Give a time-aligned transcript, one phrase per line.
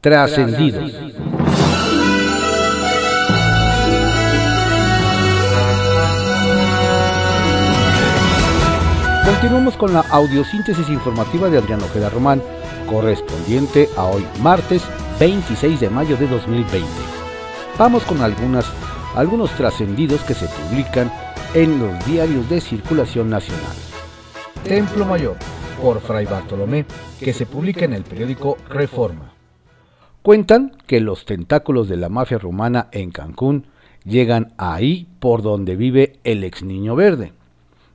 [0.00, 0.92] Trascendidos.
[9.24, 12.40] Continuamos con la audiosíntesis informativa de Adrián Ojeda Román,
[12.88, 14.84] correspondiente a hoy martes
[15.18, 16.86] 26 de mayo de 2020.
[17.76, 18.66] Vamos con algunas,
[19.16, 21.12] algunos trascendidos que se publican
[21.54, 23.74] en los diarios de circulación nacional.
[24.62, 25.36] Templo Mayor,
[25.82, 26.86] por Fray Bartolomé,
[27.18, 29.37] que se publica en el periódico Reforma.
[30.22, 33.66] Cuentan que los tentáculos de la mafia rumana en Cancún
[34.04, 37.32] llegan ahí por donde vive el ex niño verde.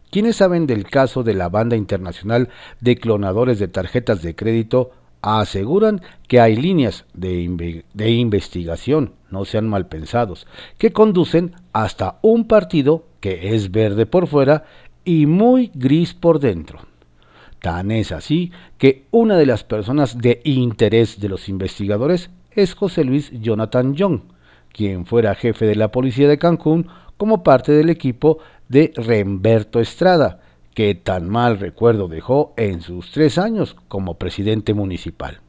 [0.10, 2.50] Quienes saben del caso de la banda internacional
[2.80, 9.68] de clonadores de tarjetas de crédito aseguran que hay líneas de, de, investigación, no sean
[9.68, 10.46] mal pensados,
[10.78, 14.66] que conducen hasta un partido que es verde por fuera
[15.06, 16.80] y muy gris por dentro.
[17.64, 23.06] Tan es así que una de las personas de interés de los investigadores es José
[23.06, 24.20] Luis Jonathan Young,
[24.74, 30.42] quien fuera jefe de la policía de Cancún como parte del equipo de Remberto Estrada,
[30.74, 35.40] que tan mal recuerdo dejó en sus tres años como presidente municipal.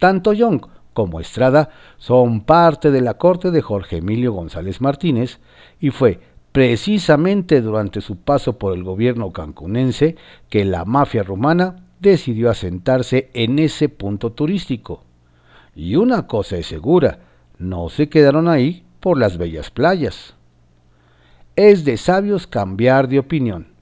[0.00, 0.62] Tanto Young
[0.94, 5.38] como Estrada son parte de la corte de Jorge Emilio González Martínez
[5.78, 6.18] y fue
[6.56, 10.16] precisamente durante su paso por el gobierno cancunense
[10.48, 15.02] que la mafia romana decidió asentarse en ese punto turístico.
[15.74, 17.18] Y una cosa es segura,
[17.58, 20.34] no se quedaron ahí por las bellas playas.
[21.56, 23.74] Es de sabios cambiar de opinión.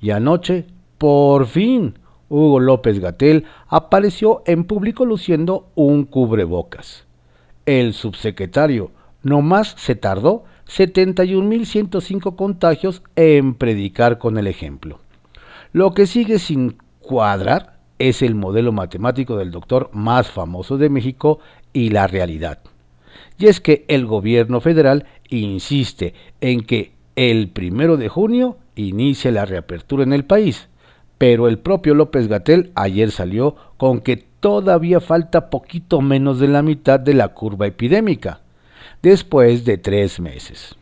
[0.00, 0.66] Y anoche,
[0.98, 7.08] por fin, Hugo López Gatel apareció en público luciendo un cubrebocas.
[7.66, 8.92] El subsecretario
[9.24, 15.00] nomás se tardó 71.105 contagios en predicar con el ejemplo.
[15.72, 21.40] Lo que sigue sin cuadrar es el modelo matemático del doctor más famoso de México
[21.72, 22.60] y la realidad.
[23.36, 29.46] Y es que el gobierno federal insiste en que el primero de junio inicia la
[29.46, 30.68] reapertura en el país,
[31.18, 36.62] pero el propio López Gatel ayer salió con que todavía falta poquito menos de la
[36.62, 38.40] mitad de la curva epidémica
[39.02, 40.76] después de tres meses.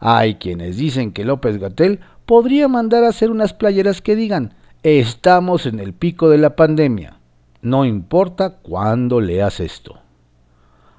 [0.00, 5.66] Hay quienes dicen que López Gatel podría mandar a hacer unas playeras que digan, estamos
[5.66, 7.18] en el pico de la pandemia,
[7.62, 9.98] no importa cuándo leas esto.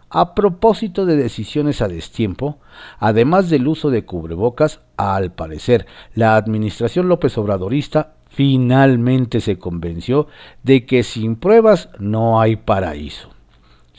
[0.10, 2.58] A propósito de decisiones a destiempo,
[2.98, 10.28] además del uso de cubrebocas, al parecer la administración López Obradorista finalmente se convenció
[10.64, 13.30] de que sin pruebas no hay paraíso.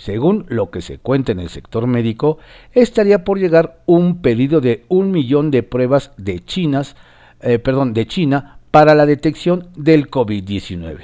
[0.00, 2.38] Según lo que se cuenta en el sector médico,
[2.72, 6.36] estaría por llegar un pedido de un millón de pruebas de,
[7.42, 11.00] eh, China para la detección del COVID-19.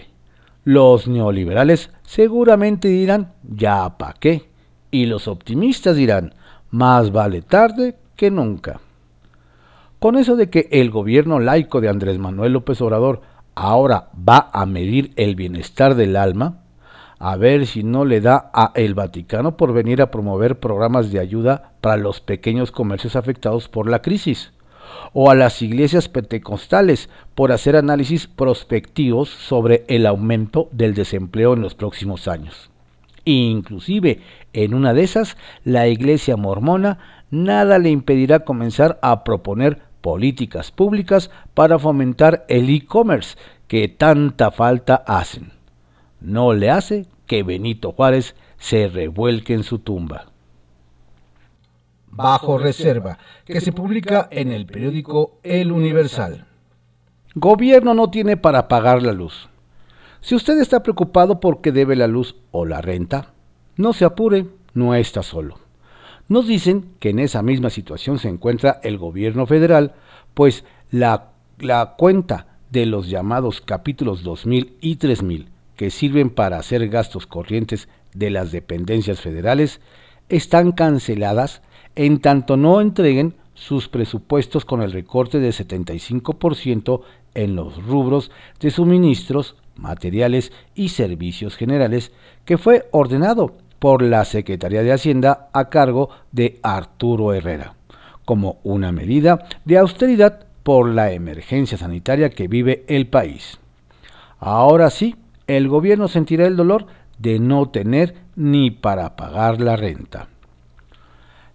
[0.64, 4.48] Los neoliberales seguramente dirán, ya pa' qué,
[4.90, 6.32] y los optimistas dirán,
[6.70, 8.80] más vale tarde que nunca.
[9.98, 13.20] Con eso de que el gobierno laico de Andrés Manuel López Obrador
[13.54, 16.62] ahora va a medir el bienestar del alma,
[17.18, 21.20] a ver si no le da a el Vaticano por venir a promover programas de
[21.20, 24.52] ayuda para los pequeños comercios afectados por la crisis,
[25.12, 31.62] o a las iglesias pentecostales por hacer análisis prospectivos sobre el aumento del desempleo en
[31.62, 32.70] los próximos años.
[33.24, 34.20] Inclusive,
[34.52, 36.98] en una de esas, la iglesia mormona
[37.30, 45.02] nada le impedirá comenzar a proponer políticas públicas para fomentar el e-commerce que tanta falta
[45.06, 45.55] hacen
[46.20, 50.26] no le hace que Benito Juárez se revuelque en su tumba.
[52.08, 56.46] Bajo reserva, que se publica en el periódico El Universal.
[57.34, 59.50] Gobierno no tiene para pagar la luz.
[60.22, 63.34] Si usted está preocupado porque debe la luz o la renta,
[63.76, 65.58] no se apure, no está solo.
[66.28, 69.94] Nos dicen que en esa misma situación se encuentra el gobierno federal,
[70.32, 76.88] pues la, la cuenta de los llamados capítulos 2000 y 3000 que sirven para hacer
[76.88, 79.80] gastos corrientes de las dependencias federales
[80.28, 81.62] están canceladas
[81.94, 87.00] en tanto no entreguen sus presupuestos con el recorte de 75%
[87.34, 88.30] en los rubros
[88.60, 92.12] de suministros, materiales y servicios generales
[92.44, 97.74] que fue ordenado por la Secretaría de Hacienda a cargo de Arturo Herrera,
[98.24, 103.58] como una medida de austeridad por la emergencia sanitaria que vive el país.
[104.38, 105.14] Ahora sí,
[105.46, 106.86] el gobierno sentirá el dolor
[107.18, 110.28] de no tener ni para pagar la renta.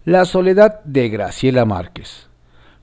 [0.04, 2.28] La soledad de Graciela Márquez.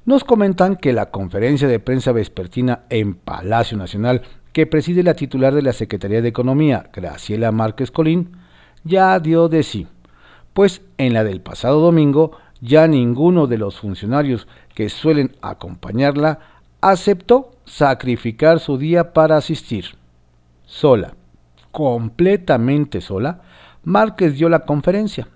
[0.06, 4.22] Nos comentan que la conferencia de prensa vespertina en Palacio Nacional
[4.54, 8.32] que preside la titular de la Secretaría de Economía, Graciela Márquez Colín,
[8.84, 9.88] ya dio de sí,
[10.54, 16.40] pues en la del pasado domingo ya ninguno de los funcionarios que suelen acompañarla
[16.82, 19.99] aceptó sacrificar su día para asistir.
[20.70, 21.16] Sola,
[21.72, 23.42] completamente sola,
[23.86, 25.28] Márquez dio la conferencia.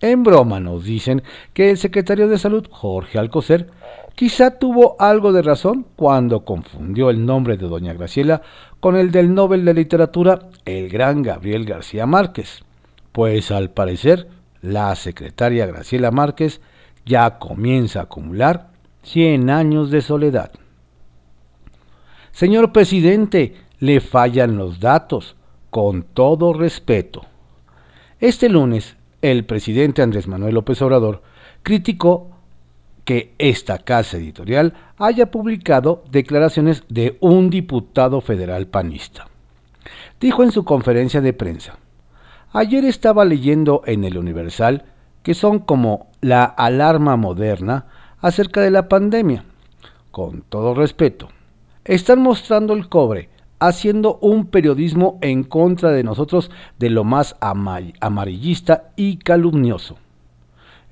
[0.00, 1.22] En broma nos dicen
[1.52, 3.68] que el secretario de Salud, Jorge Alcocer,
[4.14, 8.40] quizá tuvo algo de razón cuando confundió el nombre de doña Graciela
[8.80, 12.64] con el del Nobel de Literatura, el gran Gabriel García Márquez,
[13.12, 14.28] pues al parecer
[14.62, 16.62] la secretaria Graciela Márquez
[17.04, 18.70] ya comienza a acumular
[19.02, 20.50] 100 años de soledad.
[22.32, 25.34] Señor presidente, le fallan los datos,
[25.68, 27.22] con todo respeto.
[28.20, 31.20] Este lunes, el presidente Andrés Manuel López Obrador
[31.64, 32.30] criticó
[33.04, 39.26] que esta casa editorial haya publicado declaraciones de un diputado federal panista.
[40.20, 41.80] Dijo en su conferencia de prensa,
[42.52, 44.84] ayer estaba leyendo en el Universal
[45.24, 47.86] que son como la alarma moderna
[48.20, 49.44] acerca de la pandemia.
[50.12, 51.30] Con todo respeto,
[51.84, 53.31] están mostrando el cobre,
[53.66, 59.96] haciendo un periodismo en contra de nosotros de lo más amarillista y calumnioso.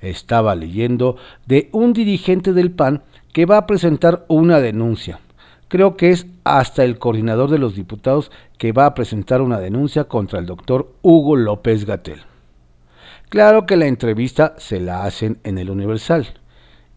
[0.01, 3.03] Estaba leyendo de un dirigente del PAN
[3.33, 5.21] que va a presentar una denuncia.
[5.69, 10.05] Creo que es hasta el coordinador de los diputados que va a presentar una denuncia
[10.05, 12.23] contra el doctor Hugo López Gatel.
[13.29, 16.27] Claro que la entrevista se la hacen en el Universal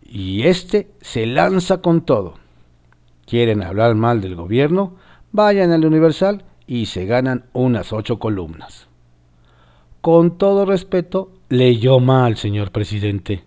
[0.02, 2.36] y este se lanza con todo.
[3.26, 4.96] Quieren hablar mal del gobierno,
[5.34, 8.88] vayan al Universal y se ganan unas ocho columnas.
[10.00, 13.44] Con todo respeto, leyó mal, señor presidente.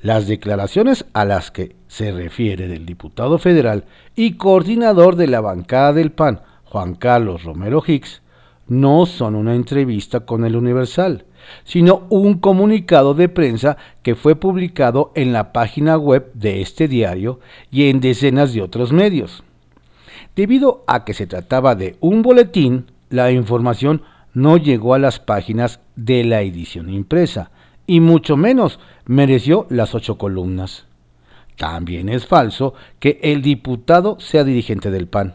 [0.00, 3.84] Las declaraciones a las que se refiere del diputado federal
[4.14, 8.22] y coordinador de la bancada del PAN, Juan Carlos Romero Hicks,
[8.66, 11.24] no son una entrevista con el Universal,
[11.64, 17.40] sino un comunicado de prensa que fue publicado en la página web de este diario
[17.70, 19.43] y en decenas de otros medios.
[20.36, 24.02] Debido a que se trataba de un boletín, la información
[24.32, 27.50] no llegó a las páginas de la edición impresa,
[27.86, 30.86] y mucho menos mereció las ocho columnas.
[31.56, 35.34] También es falso que el diputado sea dirigente del PAN.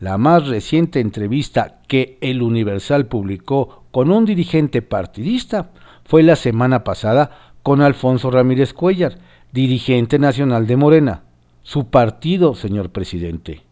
[0.00, 5.70] La más reciente entrevista que el Universal publicó con un dirigente partidista
[6.04, 9.18] fue la semana pasada con Alfonso Ramírez Cuellar,
[9.52, 11.22] dirigente nacional de Morena,
[11.62, 13.65] su partido, señor presidente.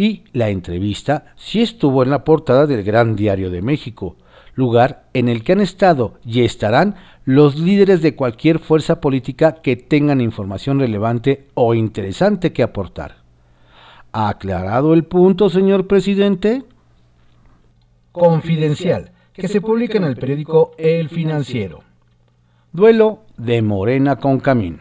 [0.00, 4.16] Y la entrevista sí estuvo en la portada del Gran Diario de México,
[4.54, 6.94] lugar en el que han estado y estarán
[7.26, 13.16] los líderes de cualquier fuerza política que tengan información relevante o interesante que aportar.
[14.10, 16.64] ¿Aclarado el punto, señor presidente?
[18.10, 21.82] Confidencial que se publica en el periódico El Financiero.
[22.72, 24.80] Duelo de Morena con Camín.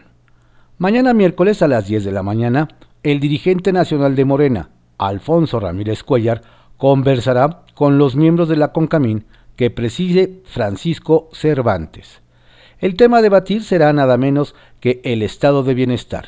[0.78, 2.70] Mañana miércoles a las 10 de la mañana,
[3.04, 4.70] el dirigente nacional de Morena,
[5.00, 6.44] Alfonso Ramírez Cuellar,
[6.78, 9.26] conversará con los miembros de la CONCAMIN
[9.56, 12.22] que preside Francisco Cervantes.
[12.80, 16.28] El tema a debatir será nada menos que el estado de bienestar.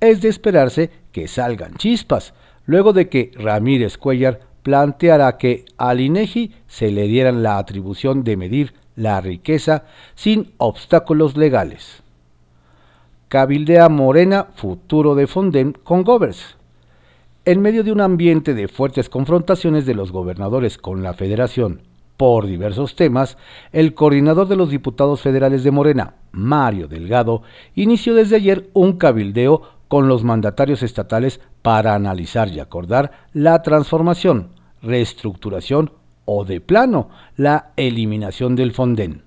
[0.00, 2.34] Es de esperarse que salgan chispas,
[2.64, 8.36] luego de que Ramírez Cuellar planteará que al INEGI se le dieran la atribución de
[8.36, 9.84] medir la riqueza
[10.14, 12.02] sin obstáculos legales.
[13.28, 16.56] Cabildea Morena futuro de Fonden con Govers.
[17.46, 21.80] En medio de un ambiente de fuertes confrontaciones de los gobernadores con la federación
[22.18, 23.38] por diversos temas,
[23.72, 27.40] el coordinador de los diputados federales de Morena, Mario Delgado,
[27.74, 34.50] inició desde ayer un cabildeo con los mandatarios estatales para analizar y acordar la transformación,
[34.82, 35.92] reestructuración
[36.26, 39.22] o de plano la eliminación del Fonden.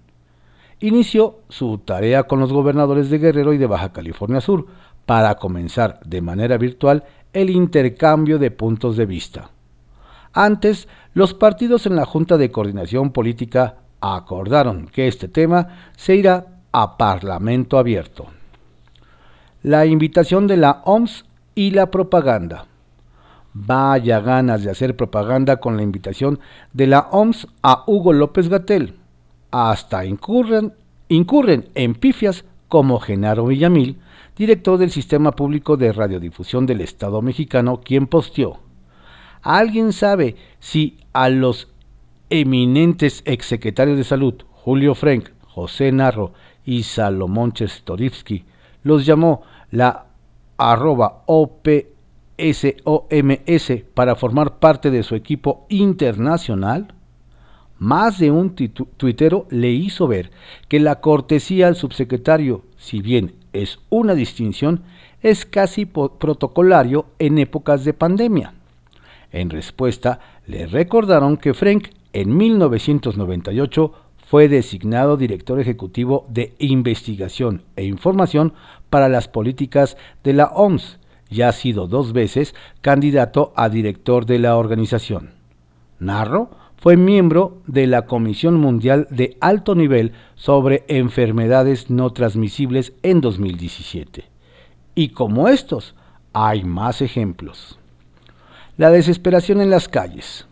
[0.80, 4.68] Inició su tarea con los gobernadores de Guerrero y de Baja California Sur
[5.08, 7.04] para comenzar de manera virtual
[7.34, 9.50] el intercambio de puntos de vista.
[10.32, 16.48] Antes, los partidos en la Junta de Coordinación Política acordaron que este tema se irá
[16.72, 18.28] a Parlamento abierto
[19.64, 21.26] la invitación de la OMS
[21.56, 22.66] y la propaganda.
[23.54, 26.40] Vaya ganas de hacer propaganda con la invitación
[26.74, 28.98] de la OMS a Hugo López Gatel.
[29.52, 30.74] Hasta incurren,
[31.08, 34.00] incurren en pifias como Genaro Villamil,
[34.36, 38.60] director del Sistema Público de Radiodifusión del Estado mexicano, quien posteó.
[39.42, 41.70] ¿Alguien sabe si a los
[42.30, 46.34] eminentes exsecretarios de salud, Julio Frank, José Narro
[46.66, 48.46] y Salomón Chestorivsky,
[48.84, 50.08] los llamó la
[50.58, 51.92] arroba OPSOMS
[53.94, 56.96] para formar parte de su equipo internacional?
[57.84, 60.32] más de un tuitero le hizo ver
[60.70, 64.84] que la cortesía al subsecretario, si bien es una distinción,
[65.22, 68.54] es casi protocolario en épocas de pandemia.
[69.32, 73.94] En respuesta, le recordaron que Frank en 1998
[74.28, 78.54] fue designado director ejecutivo de investigación e información
[78.90, 84.40] para las políticas de la OMS y ha sido dos veces candidato a director de
[84.40, 85.32] la organización.
[86.00, 86.50] Narro
[86.84, 94.26] fue miembro de la Comisión Mundial de Alto Nivel sobre Enfermedades No Transmisibles en 2017.
[94.94, 95.96] Y como estos,
[96.34, 97.80] hay más ejemplos.
[98.76, 100.46] La desesperación en las calles.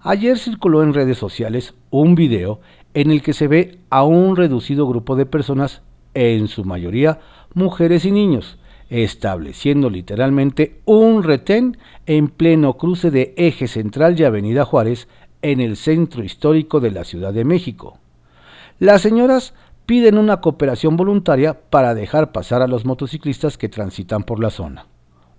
[0.00, 2.60] Ayer circuló en redes sociales un video
[2.92, 5.80] en el que se ve a un reducido grupo de personas,
[6.12, 7.20] en su mayoría
[7.54, 8.58] mujeres y niños,
[8.90, 15.08] estableciendo literalmente un retén en pleno cruce de Eje Central y Avenida Juárez
[15.42, 17.98] en el centro histórico de la Ciudad de México.
[18.78, 19.54] Las señoras
[19.86, 24.86] piden una cooperación voluntaria para dejar pasar a los motociclistas que transitan por la zona.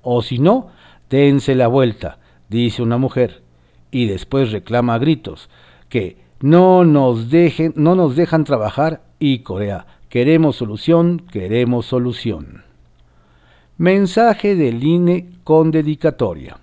[0.01, 0.67] O si no,
[1.09, 2.19] dense la vuelta,
[2.49, 3.41] dice una mujer,
[3.89, 5.49] y después reclama a gritos
[5.87, 12.63] que no nos dejen, no nos dejan trabajar y Corea, queremos solución, queremos solución.
[13.77, 16.57] Mensaje del INE con dedicatoria.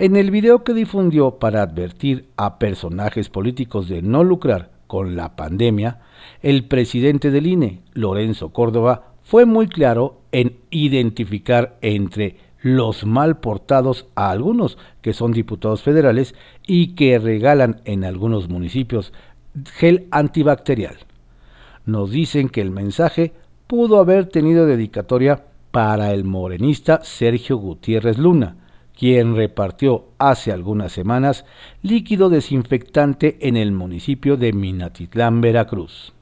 [0.00, 5.34] En el video que difundió para advertir a personajes políticos de no lucrar con la
[5.34, 5.98] pandemia,
[6.40, 14.06] el presidente del INE, Lorenzo Córdoba, fue muy claro en identificar entre los mal portados
[14.14, 19.12] a algunos que son diputados federales y que regalan en algunos municipios
[19.64, 20.96] gel antibacterial.
[21.86, 23.32] Nos dicen que el mensaje
[23.66, 28.67] pudo haber tenido dedicatoria para el morenista Sergio Gutiérrez Luna,
[28.98, 31.44] quien repartió hace algunas semanas
[31.82, 36.12] líquido desinfectante en el municipio de Minatitlán, Veracruz.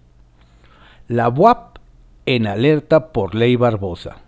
[1.09, 1.79] La UAP
[2.27, 4.19] en alerta por ley Barbosa.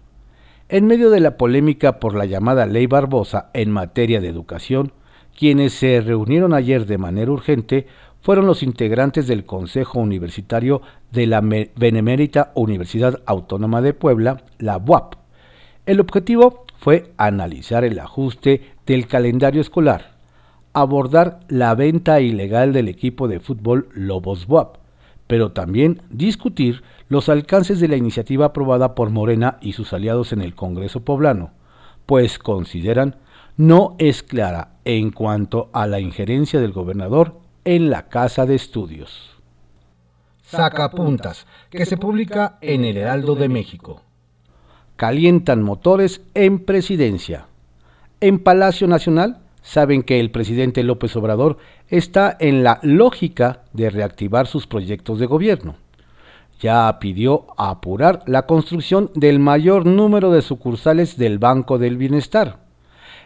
[0.71, 4.93] En medio de la polémica por la llamada ley Barbosa en materia de educación,
[5.37, 7.87] quienes se reunieron ayer de manera urgente
[8.23, 15.15] fueron los integrantes del Consejo Universitario de la Benemérita Universidad Autónoma de Puebla, la UAP.
[15.87, 20.17] El objetivo fue analizar el ajuste del calendario escolar,
[20.73, 24.77] abordar la venta ilegal del equipo de fútbol Lobos UAP,
[25.27, 30.41] pero también discutir los alcances de la iniciativa aprobada por Morena y sus aliados en
[30.41, 31.51] el Congreso poblano,
[32.07, 33.17] pues consideran
[33.57, 39.37] no es clara en cuanto a la injerencia del gobernador en la Casa de Estudios.
[40.43, 44.03] Sacapuntas, que se publica en el Heraldo de México.
[44.99, 47.47] Calientan motores en presidencia.
[48.21, 54.49] En Palacio Nacional saben que el presidente López Obrador está en la lógica de reactivar
[54.49, 55.77] sus proyectos de gobierno.
[56.59, 62.59] Ya pidió apurar la construcción del mayor número de sucursales del Banco del Bienestar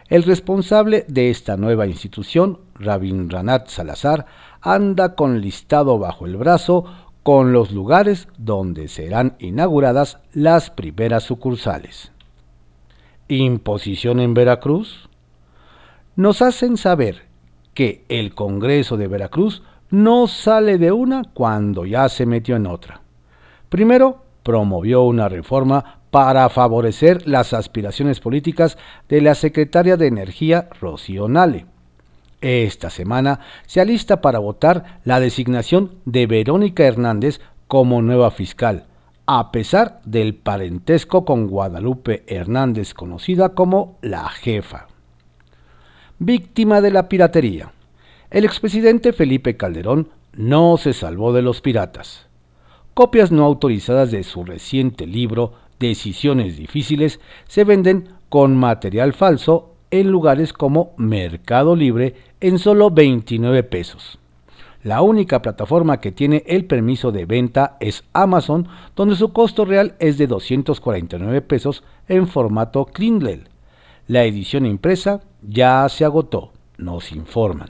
[0.09, 4.25] el responsable de esta nueva institución, Ranat Salazar,
[4.61, 6.85] anda con listado bajo el brazo
[7.23, 12.11] con los lugares donde serán inauguradas las primeras sucursales.
[13.29, 15.09] Imposición en Veracruz.
[16.15, 17.23] Nos hacen saber
[17.73, 23.01] que el Congreso de Veracruz no sale de una cuando ya se metió en otra.
[23.69, 28.77] Primero, promovió una reforma para favorecer las aspiraciones políticas
[29.09, 31.72] de la secretaria de Energía, Rocío Nale.
[32.43, 38.83] Esta semana se alista para votar la designación de Verónica Hernández como nueva fiscal,
[39.25, 44.87] a pesar del parentesco con Guadalupe Hernández, conocida como la jefa.
[46.19, 47.71] Víctima de la piratería.
[48.29, 52.27] El expresidente Felipe Calderón no se salvó de los piratas.
[52.93, 60.09] Copias no autorizadas de su reciente libro decisiones difíciles se venden con material falso en
[60.09, 64.17] lugares como Mercado Libre en solo 29 pesos.
[64.81, 69.93] La única plataforma que tiene el permiso de venta es Amazon, donde su costo real
[69.99, 73.43] es de 249 pesos en formato Kindle.
[74.07, 77.69] La edición impresa ya se agotó, nos informan.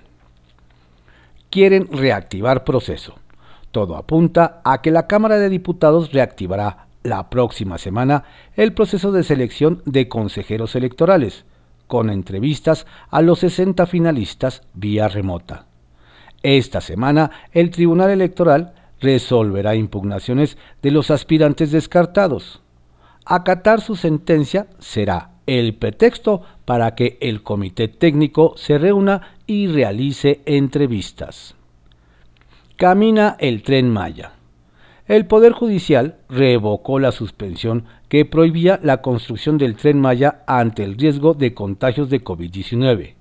[1.50, 3.16] Quieren reactivar proceso.
[3.72, 8.24] Todo apunta a que la Cámara de Diputados reactivará la próxima semana
[8.56, 11.44] el proceso de selección de consejeros electorales,
[11.88, 15.66] con entrevistas a los 60 finalistas vía remota.
[16.42, 22.62] Esta semana el Tribunal Electoral resolverá impugnaciones de los aspirantes descartados.
[23.26, 30.42] Acatar su sentencia será el pretexto para que el comité técnico se reúna y realice
[30.46, 31.56] entrevistas.
[32.76, 34.34] Camina el tren Maya.
[35.14, 40.98] El Poder Judicial revocó la suspensión que prohibía la construcción del tren Maya ante el
[40.98, 43.14] riesgo de contagios de COVID-19.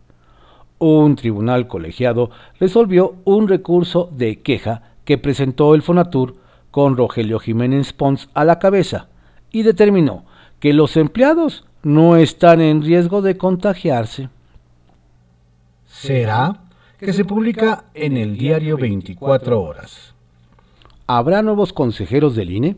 [0.78, 6.36] Un tribunal colegiado resolvió un recurso de queja que presentó el Fonatur
[6.70, 9.08] con Rogelio Jiménez Pons a la cabeza
[9.50, 10.24] y determinó
[10.60, 14.30] que los empleados no están en riesgo de contagiarse.
[15.84, 16.62] Será
[16.98, 20.11] que se publica en el diario 24 horas.
[21.08, 22.76] ¿Habrá nuevos consejeros del INE?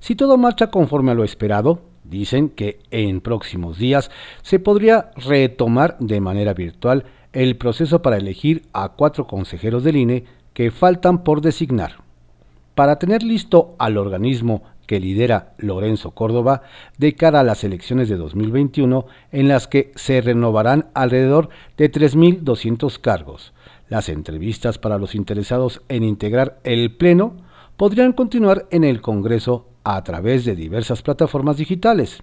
[0.00, 4.10] Si todo marcha conforme a lo esperado, dicen que en próximos días
[4.42, 10.24] se podría retomar de manera virtual el proceso para elegir a cuatro consejeros del INE
[10.52, 12.02] que faltan por designar.
[12.74, 16.62] Para tener listo al organismo que lidera Lorenzo Córdoba
[16.96, 22.98] de cara a las elecciones de 2021 en las que se renovarán alrededor de 3.200
[23.00, 23.52] cargos.
[23.88, 27.36] Las entrevistas para los interesados en integrar el Pleno
[27.76, 32.22] podrían continuar en el Congreso a través de diversas plataformas digitales,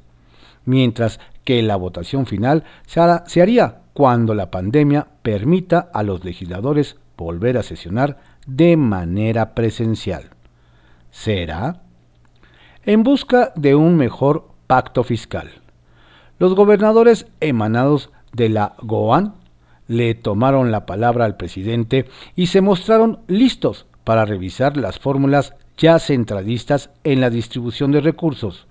[0.65, 7.57] mientras que la votación final se, haría cuando la pandemia permita a los legisladores volver
[7.57, 10.29] a sesionar de manera presencial.
[11.09, 11.81] ¿Será?
[12.85, 15.49] en busca de un mejor pacto fiscal.
[16.37, 19.33] Los gobernadores emanados de la GOAN
[19.87, 25.99] le tomaron la palabra al presidente y se mostraron listos para revisar las fórmulas ya
[25.99, 28.67] centralistas en la distribución de recursos,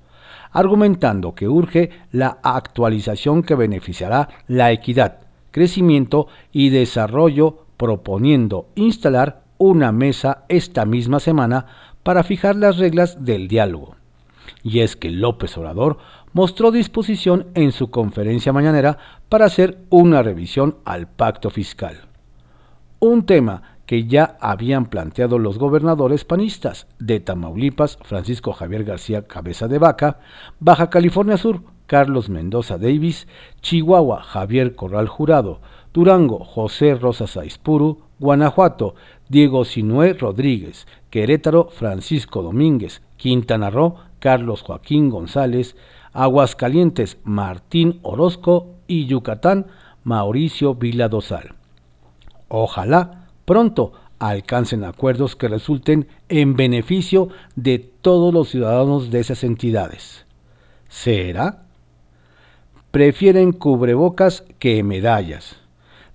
[0.53, 5.19] argumentando que urge la actualización que beneficiará la equidad,
[5.51, 11.67] crecimiento y desarrollo, proponiendo instalar una mesa esta misma semana
[12.03, 13.97] para fijar las reglas del diálogo.
[14.63, 15.99] Y es que López Obrador
[16.35, 18.99] mostró disposición en su conferencia mañanera
[19.31, 22.03] para hacer una revisión al pacto fiscal.
[22.99, 29.69] Un tema que ya habían planteado los gobernadores panistas de Tamaulipas, Francisco Javier García Cabeza
[29.69, 30.19] de Vaca,
[30.59, 33.29] Baja California Sur, Carlos Mendoza Davis,
[33.61, 35.61] Chihuahua, Javier Corral Jurado,
[35.93, 38.95] Durango, José Rosa Saizpuru, Guanajuato,
[39.29, 45.77] Diego Sinué Rodríguez, Querétaro, Francisco Domínguez, Quintana Roo, Carlos Joaquín González,
[46.15, 49.67] Aguascalientes Martín Orozco y Yucatán
[50.05, 51.55] Mauricio Vila Dosal.
[52.49, 60.25] Ojalá pronto alcancen acuerdos que resulten en beneficio de todos los ciudadanos de esas entidades.
[60.89, 61.65] ¿Será?
[62.91, 65.57] Prefieren cubrebocas que medallas.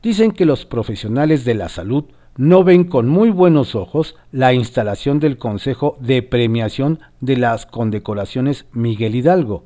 [0.02, 2.06] Dicen que los profesionales de la salud
[2.38, 8.66] no ven con muy buenos ojos la instalación del Consejo de Premiación de las Condecoraciones
[8.72, 9.66] Miguel Hidalgo,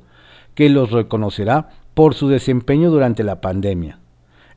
[0.54, 3.98] que los reconocerá por su desempeño durante la pandemia.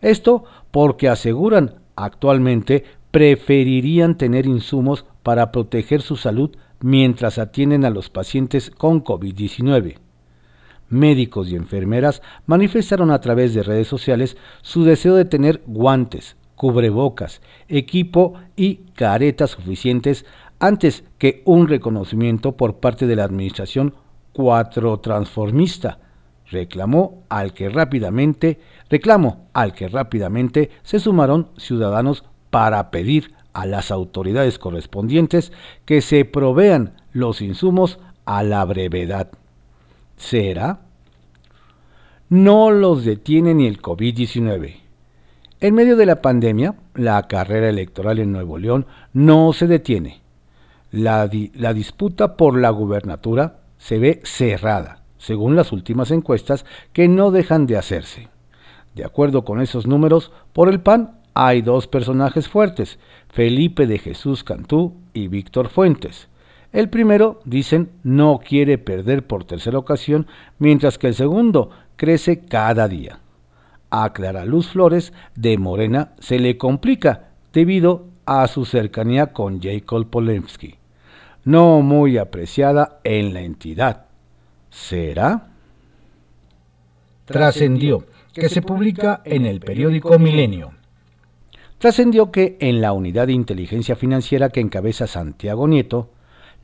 [0.01, 8.09] Esto porque aseguran actualmente preferirían tener insumos para proteger su salud mientras atienden a los
[8.09, 9.97] pacientes con COVID-19.
[10.89, 17.41] Médicos y enfermeras manifestaron a través de redes sociales su deseo de tener guantes, cubrebocas,
[17.67, 20.25] equipo y caretas suficientes
[20.59, 23.95] antes que un reconocimiento por parte de la administración
[24.37, 25.97] cuatro transformista.
[26.45, 33.89] Reclamó al que rápidamente, reclamó al que rápidamente se sumaron ciudadanos para pedir a las
[33.89, 35.51] autoridades correspondientes
[35.85, 39.31] que se provean los insumos a la brevedad.
[40.17, 40.81] ¿Será?
[42.29, 44.87] No los detiene ni el COVID-19
[45.59, 50.21] en medio de la pandemia, la carrera electoral en Nuevo León no se detiene.
[50.91, 57.65] La, disputa por la gubernatura se ve cerrada, según las últimas encuestas que no dejan
[57.65, 58.29] de hacerse.
[58.95, 64.43] De acuerdo con esos números, por el PAN hay dos personajes fuertes, Felipe de Jesús
[64.43, 66.29] Cantú y Víctor Fuentes.
[66.73, 70.27] El primero, dicen, no quiere perder por tercera ocasión,
[70.59, 73.19] mientras que el segundo crece cada día
[73.89, 80.09] a Clara Luz Flores de Morena se le complica debido a su cercanía con Jacob
[80.09, 80.75] Polemski,
[81.47, 84.07] no muy apreciada en la entidad.
[84.69, 85.47] ¿Será?
[87.23, 90.73] Trascendió que se publica en el periódico Milenio.
[91.77, 96.09] Trascendió que en la unidad de inteligencia financiera que encabeza Santiago Nieto,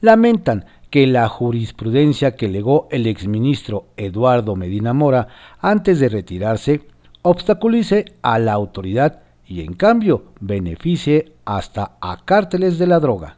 [0.02, 5.30] lamentan que la jurisprudencia que legó el exministro Eduardo Medina Mora
[5.62, 6.82] antes de retirarse
[7.22, 13.38] obstaculice a la autoridad y en cambio beneficie hasta a cárteles de la droga.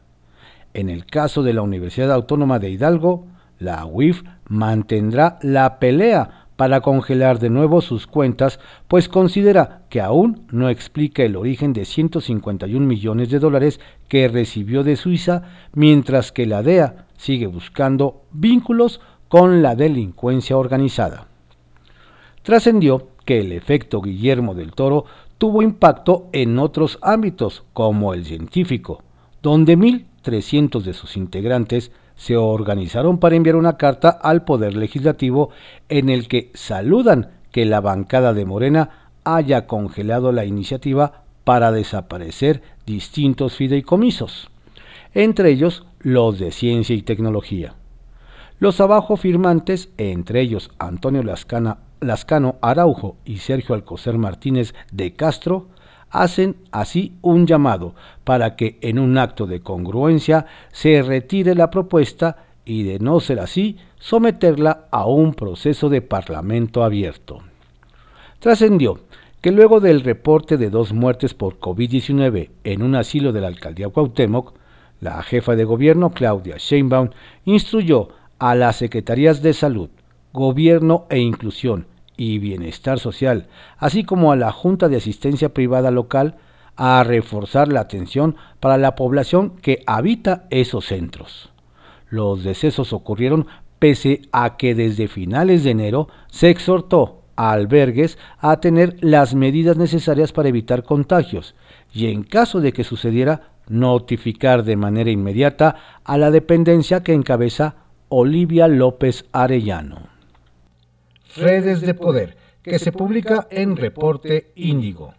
[0.76, 3.24] En el caso de la Universidad Autónoma de Hidalgo,
[3.58, 10.44] la UIF mantendrá la pelea para congelar de nuevo sus cuentas, pues considera que aún
[10.50, 16.44] no explica el origen de 151 millones de dólares que recibió de Suiza, mientras que
[16.44, 21.28] la DEA sigue buscando vínculos con la delincuencia organizada.
[22.42, 25.06] Trascendió que el efecto Guillermo del Toro
[25.38, 29.02] tuvo impacto en otros ámbitos, como el científico,
[29.40, 29.78] donde
[30.26, 35.50] 1.300 de sus integrantes se organizaron para enviar una carta al Poder Legislativo
[35.88, 42.62] en el que saludan que la bancada de Morena haya congelado la iniciativa para desaparecer
[42.86, 44.48] distintos fideicomisos,
[45.14, 47.74] entre ellos los de ciencia y tecnología.
[48.58, 55.68] Los abajo firmantes, entre ellos Antonio Lascano Araujo y Sergio Alcocer Martínez de Castro,
[56.22, 62.44] hacen así un llamado para que en un acto de congruencia se retire la propuesta
[62.64, 67.40] y de no ser así, someterla a un proceso de parlamento abierto.
[68.40, 69.00] Trascendió
[69.40, 73.88] que luego del reporte de dos muertes por COVID-19 en un asilo de la alcaldía
[73.88, 74.54] Cuauhtémoc,
[75.00, 77.10] la jefa de gobierno Claudia Sheinbaum
[77.44, 79.90] instruyó a las secretarías de salud,
[80.32, 83.46] gobierno e inclusión y Bienestar Social,
[83.78, 86.36] así como a la Junta de Asistencia Privada Local,
[86.76, 91.50] a reforzar la atención para la población que habita esos centros.
[92.08, 93.46] Los decesos ocurrieron
[93.78, 99.76] pese a que desde finales de enero se exhortó a albergues a tener las medidas
[99.76, 101.54] necesarias para evitar contagios
[101.92, 107.76] y en caso de que sucediera notificar de manera inmediata a la dependencia que encabeza
[108.08, 110.15] Olivia López Arellano.
[111.36, 115.14] Redes de Poder, que se publica en Reporte Índigo.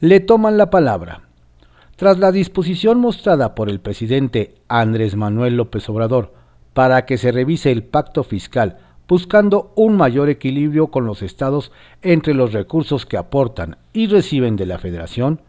[0.00, 1.22] Le toman la palabra.
[1.96, 6.34] Tras la disposición mostrada por el presidente Andrés Manuel López Obrador
[6.72, 12.34] para que se revise el pacto fiscal buscando un mayor equilibrio con los estados entre
[12.34, 15.40] los recursos que aportan y reciben de la federación,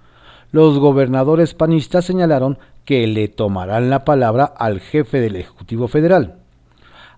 [0.51, 6.44] los gobernadores panistas señalaron que le tomarán la palabra al jefe del Ejecutivo Federal.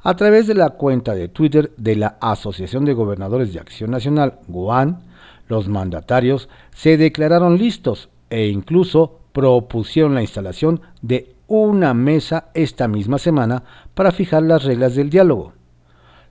[0.04, 4.40] A través de la cuenta de Twitter de la Asociación de Gobernadores de Acción Nacional,
[4.48, 5.00] GUAN,
[5.48, 13.18] los mandatarios se declararon listos e incluso propusieron la instalación de una mesa esta misma
[13.18, 15.54] semana para fijar las reglas del diálogo.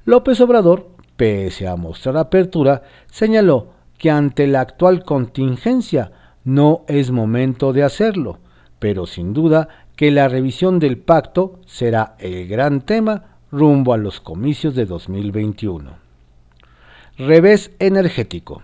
[0.04, 6.12] López Obrador, pese a mostrar apertura, señaló que ante la actual contingencia
[6.44, 8.38] no es momento de hacerlo,
[8.78, 14.20] pero sin duda que la revisión del pacto será el gran tema rumbo a los
[14.20, 15.92] comicios de 2021.
[17.18, 18.62] Revés energético.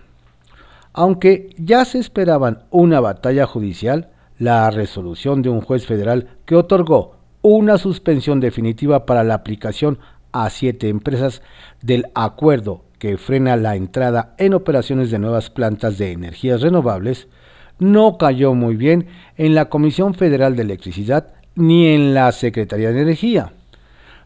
[0.93, 7.15] Aunque ya se esperaban una batalla judicial, la resolución de un juez federal que otorgó
[7.41, 9.99] una suspensión definitiva para la aplicación
[10.31, 11.41] a siete empresas
[11.81, 17.27] del acuerdo que frena la entrada en operaciones de nuevas plantas de energías renovables,
[17.79, 23.01] no cayó muy bien en la Comisión Federal de Electricidad ni en la Secretaría de
[23.01, 23.53] Energía.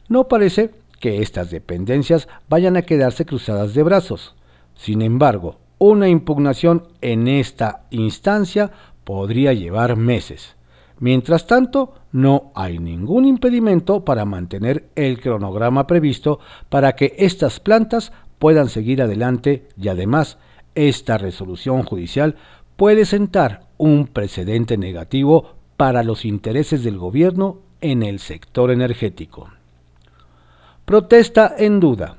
[0.09, 4.35] No parece que estas dependencias vayan a quedarse cruzadas de brazos.
[4.75, 8.71] Sin embargo, una impugnación en esta instancia
[9.03, 10.55] podría llevar meses.
[10.99, 16.39] Mientras tanto, no hay ningún impedimento para mantener el cronograma previsto
[16.69, 20.37] para que estas plantas puedan seguir adelante y además
[20.73, 22.35] esta resolución judicial
[22.75, 29.49] puede sentar un precedente negativo para los intereses del gobierno en el sector energético.
[30.87, 32.15] Protesta en duda.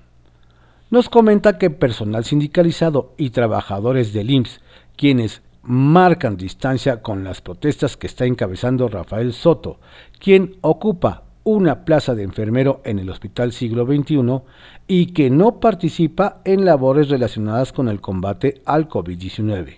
[0.90, 4.60] Nos comenta que personal sindicalizado y trabajadores del IMSS,
[4.94, 9.80] quienes marcan distancia con las protestas que está encabezando Rafael Soto,
[10.18, 14.42] quien ocupa una plaza de enfermero en el Hospital Siglo XXI
[14.86, 19.76] y que no participa en labores relacionadas con el combate al COVID-19.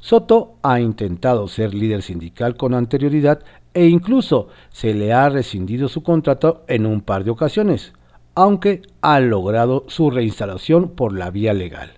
[0.00, 3.42] Soto ha intentado ser líder sindical con anterioridad
[3.76, 7.92] e incluso se le ha rescindido su contrato en un par de ocasiones,
[8.34, 11.90] aunque ha logrado su reinstalación por la vía legal.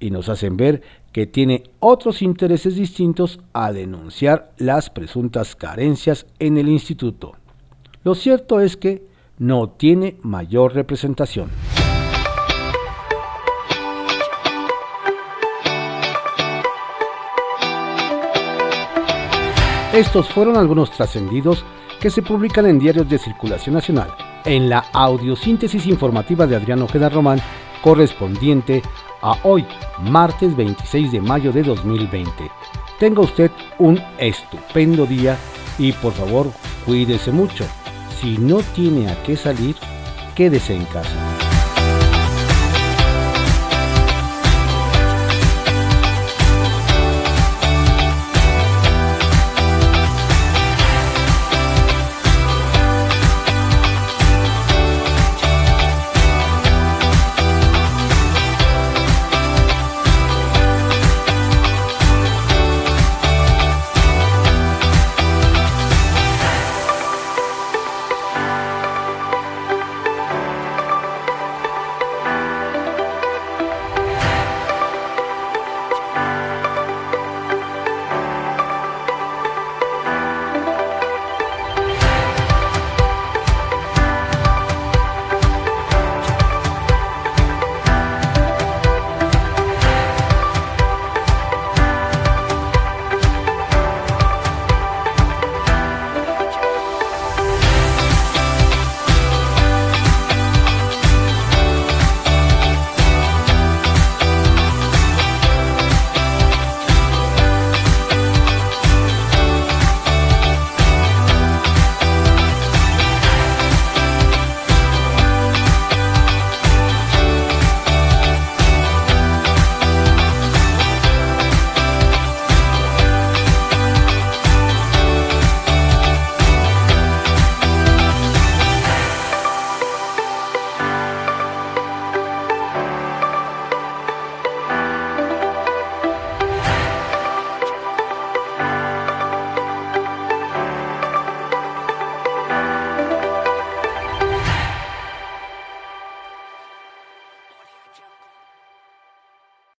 [0.00, 0.80] Y nos hacen ver
[1.12, 7.34] que tiene otros intereses distintos a denunciar las presuntas carencias en el instituto.
[8.04, 11.50] Lo cierto es que no tiene mayor representación.
[19.92, 21.66] Estos fueron algunos trascendidos
[22.00, 24.14] que se publican en diarios de circulación nacional,
[24.46, 27.42] en la audiosíntesis informativa de Adriano Ojeda Román,
[27.82, 28.80] correspondiente
[29.20, 29.66] a hoy,
[30.00, 32.50] martes 26 de mayo de 2020.
[32.98, 35.36] Tenga usted un estupendo día
[35.78, 36.50] y por favor
[36.86, 37.66] cuídese mucho.
[38.18, 39.76] Si no tiene a qué salir,
[40.34, 41.31] quédese en casa.